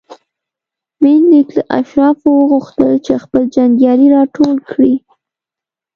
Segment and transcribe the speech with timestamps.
[1.01, 4.93] منیلیک له اشرافو وغوښتل چې خپل جنګیالي راټول کړي.